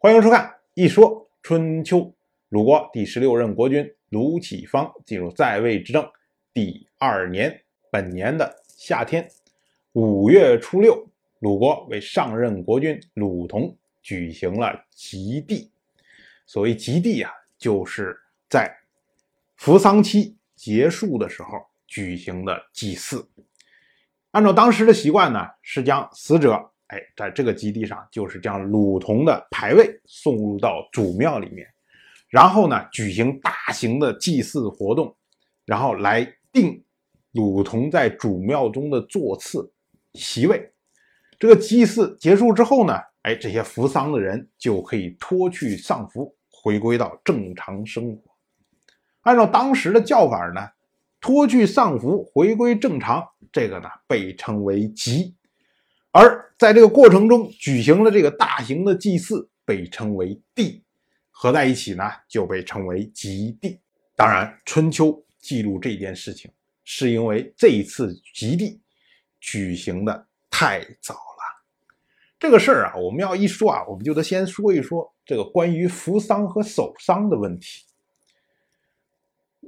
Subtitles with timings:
[0.00, 1.98] 欢迎收看《一说春秋》。
[2.50, 6.08] 鲁国第十六任国君鲁启方进入在位执政
[6.54, 9.28] 第二年，本年的夏天
[9.94, 11.04] 五月初六，
[11.40, 15.68] 鲁国为上任国君鲁同举行了吉地。
[16.46, 18.16] 所谓吉地啊，就是
[18.48, 18.72] 在
[19.56, 23.28] 服丧期结束的时候举行的祭祀。
[24.30, 26.70] 按照当时的习惯呢，是将死者。
[26.88, 31.66] 哎，在这个基地上，就是将鲁同的牌位送入到主庙里面，
[32.28, 35.14] 然后呢，举行大型的祭祀活动，
[35.64, 36.82] 然后来定
[37.32, 39.70] 鲁同在主庙中的座次
[40.14, 40.72] 席位。
[41.38, 48.22] 这个祭祀结束之后呢，哎，这些服丧的人就可以脱去丧服，回归到正常生活。
[49.20, 50.66] 按照当时的叫法呢，
[51.20, 55.34] 脱去丧服，回归正常，这个呢被称为吉。
[56.18, 60.82] 而在这个过程中举行了这个大型的祭祀，被称为帝，
[61.30, 63.78] 合在一起呢就被称为吉帝。
[64.16, 66.50] 当然，春秋记录这件事情，
[66.82, 68.80] 是因为这一次吉帝
[69.38, 71.64] 举行的太早了。
[72.36, 77.84] 这个事儿啊，我们要一说啊，我们就得先说一说这个关于扶丧和守丧的问题。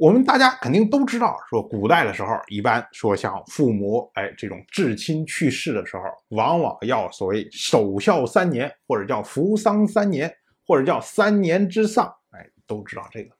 [0.01, 10.35] 我们大家肯定都知道，说古代的时候，一般说像父母，哎，这种至亲去世的时候，往往要所谓守孝三年，或者叫扶丧三年，
[10.67, 13.37] 或者叫三年之丧，哎，都知道这个。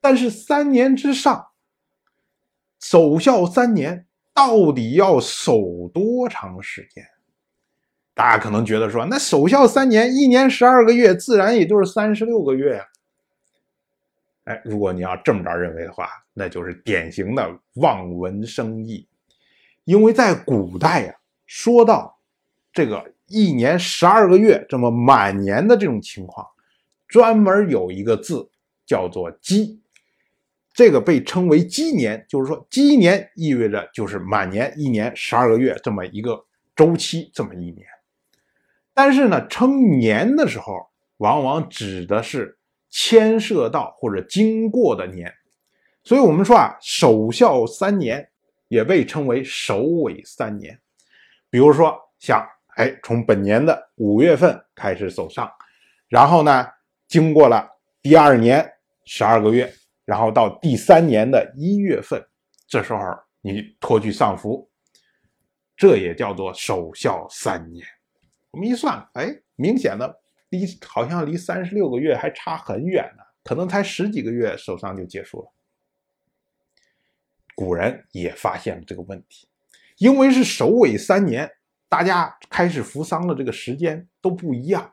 [0.00, 1.48] 但是三年之上，
[2.78, 7.04] 守孝三年到底要守多长时间？
[8.14, 12.84] 大家可能觉得说，那守孝三年，一年十二个月，自然也就是三十六个月呀。
[14.46, 19.06] 哎，如果你要这么着认为的话，那就是典型的望文生义。
[19.82, 21.14] 因为在古代呀，
[21.46, 22.20] 说到
[22.72, 26.46] 这个一年十二个月这么满年的这种情况，
[27.08, 28.48] 专门有一个字
[28.86, 29.80] 叫做“鸡”，
[30.72, 36.44] 这个被称为“鸡年”，就是说鸡年意味着就是满年一年十二个月这么一个
[36.76, 37.84] 周期，这么一年。
[38.94, 42.55] 但是呢，称年的时候，往往指的是。
[42.98, 45.30] 牵涉到或者经过的年，
[46.02, 48.26] 所以我们说啊，守孝三年
[48.68, 50.80] 也被称为首尾三年。
[51.50, 52.42] 比如说像
[52.76, 55.46] 哎，从本年的五月份开始守丧，
[56.08, 56.66] 然后呢，
[57.06, 57.68] 经过了
[58.00, 58.66] 第二年
[59.04, 59.70] 十二个月，
[60.06, 62.26] 然后到第三年的一月份，
[62.66, 62.98] 这时候
[63.42, 64.66] 你脱去丧服，
[65.76, 67.86] 这也叫做守孝三年。
[68.52, 70.18] 我们一算，哎，明显的。
[70.50, 75.52] 离好像离三十六个月还差很远呢，可能才十几个月守丧就结束了。
[77.54, 79.48] 古人也发现了这个问题，
[79.96, 81.50] 因为是首尾三年，
[81.88, 84.92] 大家开始服丧的这个时间都不一样，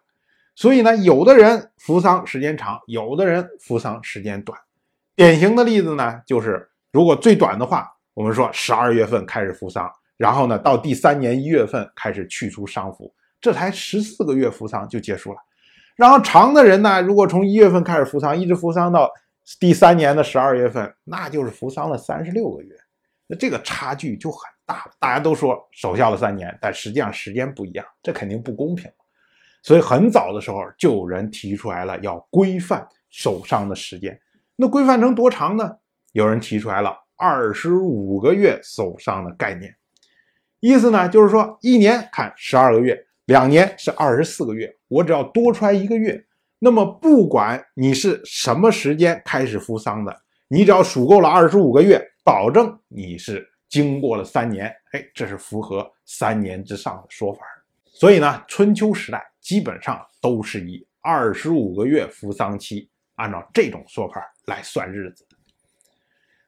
[0.56, 4.58] 所以呢，有的人服丧时间长，有的人服丧时间短。
[5.16, 13.14] 典型的例子呢，就是如果最短的话，我们说十二月份开始服丧，然后呢，到第三年一月份开始去除丧服。
[13.44, 15.40] 这才十四个月服丧就结束了，
[15.98, 19.12] 然后长的人呢，如果从一月份开始服丧，一直服丧到
[19.60, 22.74] 第三年的十二月份，那就是服丧了三十六个月，
[23.28, 24.92] 那这个差距就很大了。
[24.98, 28.90] 大家都说守孝了三年，但实际上时间不一样，这肯定不公平。
[29.62, 34.18] 所以很早的时候就有人提出来了，要规范守丧的时间。
[34.56, 35.70] 那规范成多长呢？
[36.14, 39.76] 有人提出来了二十五个月守丧的概念，
[40.62, 43.06] 意思呢就是说一年看十二个月。
[43.26, 46.26] 两年是二十四个月，我只要多出来一个月，
[46.60, 54.68] 那么不管你是什么时间开始服丧的，你只要数够了二十五个月，保证你是经过了三年。
[54.92, 57.46] 哎，这是符合三年之上的说法。
[57.86, 65.38] 所以呢，春秋时代基本上都是以二十五个月服丧期，按照这种说法来算日子的。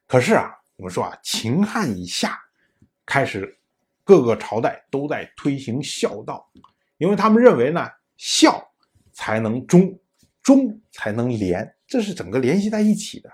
[0.06, 2.38] 可是啊，我们说啊，秦汉以下
[3.06, 3.56] 开始。
[4.06, 6.48] 各个朝代都在推行孝道，
[6.96, 7.84] 因为他们认为呢，
[8.16, 8.64] 孝
[9.12, 9.98] 才能忠，
[10.44, 13.28] 忠才能廉，这是整个联系在一起的。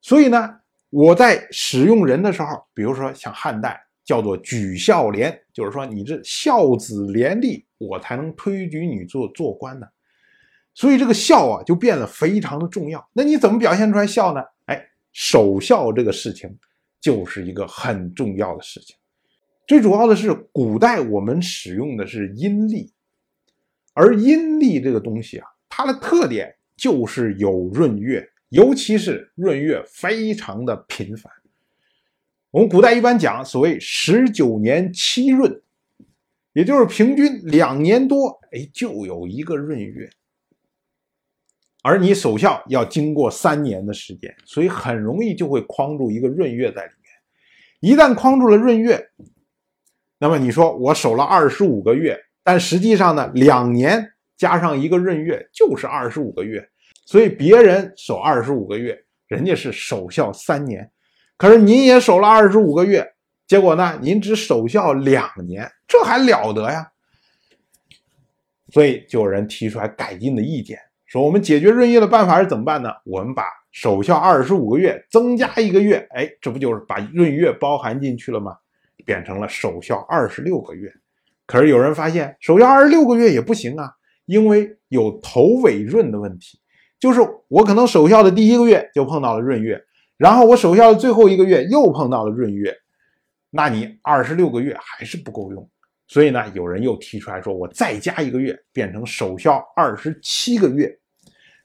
[0.00, 0.58] 所以呢，
[0.88, 9.86] 我在使用人的时候，比如说像汉代叫做举孝廉，就是说你这孝子廉吏，我才能推举你做做官呢。
[10.72, 13.06] 所以这个孝啊，就变得非常的重要。
[13.12, 14.40] 那你怎么表现出来孝呢？
[14.64, 14.82] 哎，
[15.12, 16.58] 守孝这个事情
[16.98, 18.96] 就是一个很重要的事情。
[19.68, 22.90] 最主要的是，古代我们使用的是阴历，
[23.92, 31.30] 而阴历这个东西啊，它的特点就是有闰月，尤其是闰月非常的频繁。
[32.50, 35.60] 我们古代一般讲所谓十九年七闰，
[36.54, 40.08] 也就是平均两年多，哎，就有一个闰月。
[41.82, 47.92] 而你守孝要经过三年的时间，所以很容易就会框住一个闰月在里面。
[47.92, 49.10] 一旦框住了闰月，
[50.18, 54.04] 那么你说我守了二十五个月，但实际上呢，两年
[54.36, 56.68] 加上一个闰月就是二十五个月，
[57.06, 58.98] 所以别人守二十五个月，
[59.28, 60.90] 人家是守孝三年，
[61.36, 63.06] 可是您也守了二十五个月，
[63.46, 66.90] 结果呢，您只守孝两年，这还了得呀？
[68.70, 70.78] 所以就有人提出来改进的意见。
[71.06, 72.90] 说我们解决闰月的办法是怎么办呢？
[73.04, 78.56] 我们把守孝二十五个月增加一个月，哎，这不就是把闰月包含进去了吗？
[79.08, 80.92] 变成了守孝二十六个月。
[81.46, 83.90] 可是有人发现守孝二十六个月也不行啊，
[84.26, 86.60] 因为有头尾闰的问题。
[87.00, 89.82] 就是我可能守孝的第一个月就碰到了闰月，
[90.18, 92.76] 然后我守孝的最后一个月又碰到了闰月，
[93.48, 95.66] 那你二十六个月还是不够用。
[96.06, 100.98] 所以呢，有人又提出来说，我再加一个月，变成守孝二十七个月。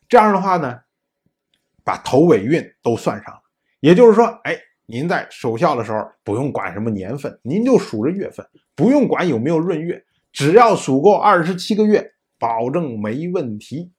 [0.07, 0.79] 这样的话呢，
[1.83, 3.41] 把头尾运都算上了。
[3.81, 4.57] 也就是说，哎，
[4.93, 13.91] 您在守孝的时候不用管什么年份，您就数着月份，不用管有没有闰月，只要数够二十七个月，保证没问题，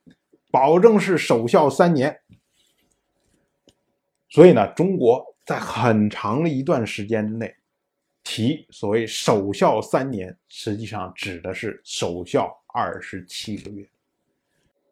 [0.53, 2.21] 保证是守孝三年。
[4.29, 7.53] 所以呢，中国在很长的一段时间之内。
[8.23, 13.87] 提所谓守孝三年，实际上指的是守孝二十七个月，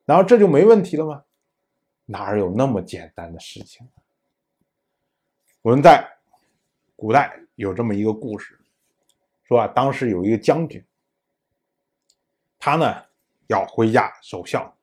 [0.04, 1.22] 然后这就没问题了吗？
[2.04, 3.88] 哪有那么简单的事情？
[5.62, 6.04] 我们在
[6.96, 8.58] 古代有这么一个故事，
[9.44, 10.84] 说啊，当时有一个将军，
[12.58, 12.92] 他呢
[13.46, 14.76] 要回家守孝，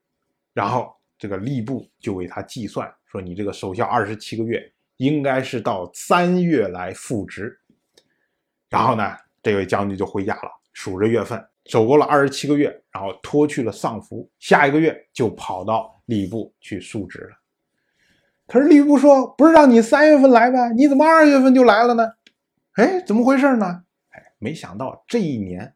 [0.54, 7.60] 然后这个吏部就为他计算，说你这个守孝二十七个月，应该是到三月来复职。
[8.70, 17.39] 然后呢，这位将军就回家了，数着月份，走过了二十七个月，然后脱去了丧服，下一个月就跑到吏部去述职了。
[18.50, 20.70] 可是吏部说：“不是让你三月份来吗？
[20.70, 22.10] 你怎么二月份就来了呢？”
[22.76, 23.84] 哎，怎么回事呢？
[24.10, 25.74] 哎，没想到这一年，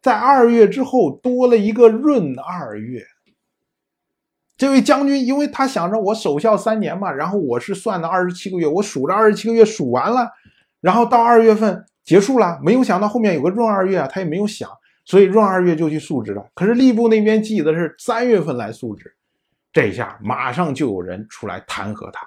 [0.00, 3.02] 在二月之后多了一个闰二月。
[4.56, 10.30] 这位将军，因为他想着我守孝三年嘛，然后我是算的二十七个月，我数着二十七个月数完了，
[10.80, 11.84] 然后到二月份。
[12.04, 14.70] 结束了，没有想到后面有个闰二月啊，他也没有想，
[15.04, 16.46] 所以闰二月就去述职了。
[16.54, 19.15] 可是吏部那边记的是三月份来述职，
[19.76, 22.26] 这下马上就有人出来弹劾他，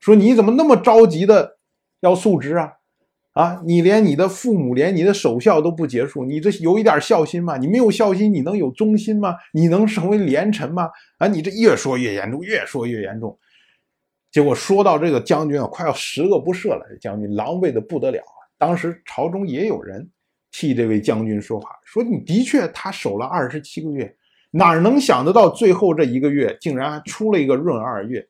[0.00, 1.58] 说你怎么那么着急的
[2.00, 2.72] 要述职啊？
[3.34, 7.56] 啊，你连你的父母，连你的守孝都不结束，你这有一点孝心吗？
[7.56, 9.36] 你没有孝心，你能有忠心吗？
[9.52, 10.90] 你能成为廉臣吗？
[11.18, 13.38] 啊，你这越说越严重，越说越严重。
[14.32, 18.20] 结果说到这个将军啊，快要十恶不赦了，这将军狼狈的不得了。
[18.58, 20.10] 当时朝中也有人
[20.50, 24.12] 替这位将军说话，说你的确他守了二十七个月，
[24.50, 28.26] 哪能想得到最后这一个月竟然还出了一个闰二月？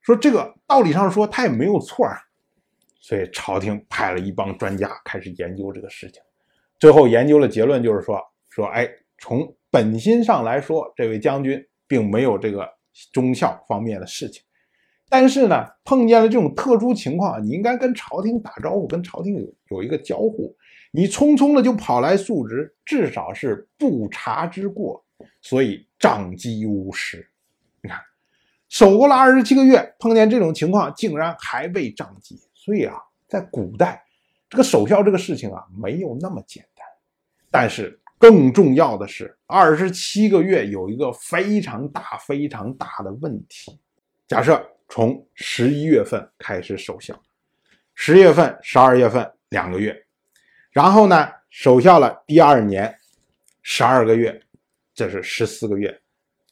[0.00, 2.16] 说这个道理上说他也没有错啊，
[3.00, 6.22] 所以朝廷派了一帮专家开始研究这个事情，
[6.78, 8.18] 最后研究的结论就是说
[8.48, 8.88] 说哎，
[9.18, 12.66] 从本心上来说，这位将军并没有这个
[13.12, 14.42] 忠孝方面的事情。
[15.10, 20.56] 但是呢，碰见了这种特殊情况，你应该跟朝廷打招呼，跟朝廷有有一个交互。
[20.90, 25.04] 你匆匆的就跑来述职，至少是不察之过，
[25.40, 27.28] 所以杖击无实。
[27.82, 28.00] 你看，
[28.68, 32.40] 守过了二十七个月，碰见这种情况，竟然还被杖击。
[32.54, 34.02] 所以啊，在古代，
[34.48, 36.86] 这个守孝这个事情啊，没有那么简单。
[37.50, 43.78] 但是更重要的是，二十七个月有一个非常大、非常大的问题。
[44.26, 44.64] 假设。
[44.90, 47.14] 从十一月份开始守孝，
[47.94, 49.94] 十月份、十二月份两个月，
[50.78, 52.96] 然后呢，守孝了第二年
[53.62, 54.40] 十二个月，
[54.94, 55.92] 这是十四个月，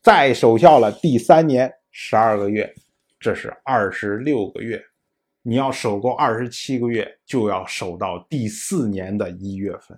[0.02, 2.75] 再守孝了第三年十二个月，
[3.21, 4.83] 这是二十六个月。
[5.42, 9.97] 你要守够二十七个月，就要守到第四年的一月份。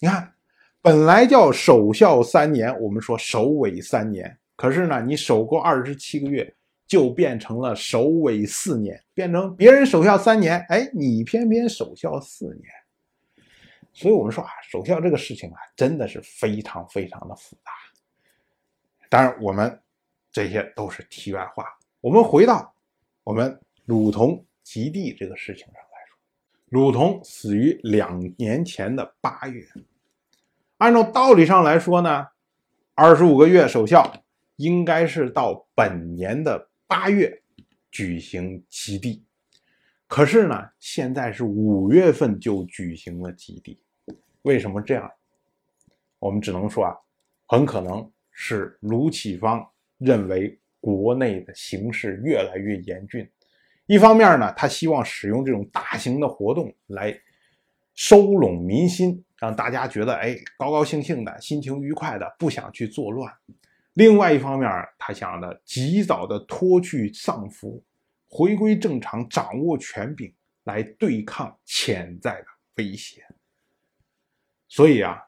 [0.00, 0.32] 你看，
[0.82, 6.52] 本来叫守孝三年，我们说首尾三年，可是呢，你守够二十七个月。
[6.88, 12.62] 就变成了首尾四年，变成别人守孝三年，哎，你偏偏守孝四年。
[13.96, 17.72] 所以，我们说啊，守孝这个事情啊，真的是非常非常的复杂。
[19.08, 19.80] 当然，我们
[20.30, 21.64] 这些都是题外话。
[22.00, 22.74] 我们回到
[23.24, 26.18] 我们鲁同及第这个事情上来说，
[26.68, 29.66] 鲁同死于两年前的八月。
[30.76, 32.26] 按照道理上来说呢，
[32.94, 34.22] 二十五个月守孝，
[34.56, 36.68] 应该是到本年的。
[36.88, 37.42] 八月
[37.90, 39.24] 举行祭地，
[40.06, 43.80] 可是呢，现在是五月份就举行了祭地，
[44.46, 45.10] 为什么这样？
[46.20, 46.94] 我们只能说啊，
[47.48, 53.28] 很可能是卢启芳认为国内的形势越来越严峻。
[53.86, 57.12] 一方面呢，他希望使用这种大型的活动来
[57.96, 63.32] 收拢民心，让大家觉得哎高高兴兴的，心情愉快的，不想去作乱。
[63.94, 67.82] 另外一方面，他想的及早的脱去丧服，
[68.28, 73.24] 回归正常，掌握权柄，来对抗潜在的威胁。
[74.68, 75.22] 所以啊，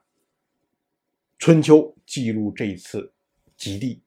[1.38, 3.12] 春秋记录这次
[3.56, 4.02] 极地，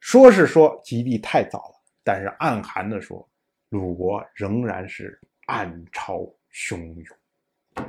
[0.00, 1.74] 说是说极地太早了。
[2.02, 3.28] 但是暗含的说，
[3.68, 6.20] 鲁国仍然是暗潮
[6.52, 7.86] 汹涌。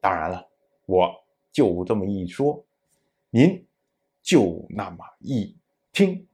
[0.00, 0.44] 当然了，
[0.86, 1.14] 我
[1.52, 2.64] 就这么一说，
[3.30, 3.64] 您
[4.20, 5.56] 就那么一
[5.92, 6.26] 听。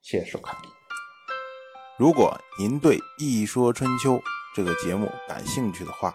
[0.00, 0.56] 谢谢收看。
[1.98, 4.14] 如果您对《一说春秋》
[4.54, 6.14] 这个节目感兴趣的话，